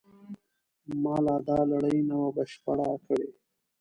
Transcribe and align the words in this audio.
ما 1.01 1.15
لا 1.25 1.35
دا 1.47 1.59
لړۍ 1.71 1.97
نه 2.09 2.15
وه 2.21 2.29
بشپړه 2.35 2.87
کړې. 3.05 3.27